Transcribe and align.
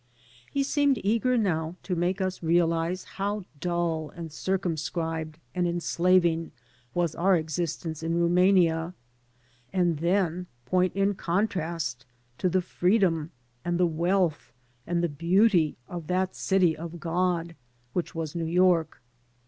He 0.51 0.63
seemed 0.63 0.99
eager 1.03 1.37
now 1.37 1.75
to 1.83 1.95
make 1.95 2.21
us 2.21 2.41
realize 2.41 3.03
how 3.03 3.45
duU 3.59 4.07
and 4.15 4.31
circumscribed 4.31 5.37
and 5.53 5.67
enslaving 5.67 6.51
was 6.95 7.13
our 7.13 7.35
existence 7.35 8.01
in 8.01 8.15
Rumania, 8.19 8.95
and 9.71 9.99
then 9.99 10.47
point 10.65 10.95
in 10.95 11.13
contrast 11.13 12.07
to 12.39 12.49
the 12.49 12.63
freedom 12.63 13.29
and 13.63 13.79
the 13.79 13.85
wealth 13.85 14.51
and 14.87 15.03
the 15.03 15.07
beauty 15.07 15.77
of 15.87 16.07
that 16.07 16.35
City 16.35 16.75
of 16.75 16.99
God 16.99 17.55
which 17.93 18.15
was 18.15 18.33
New 18.33 18.47
York. 18.47 19.03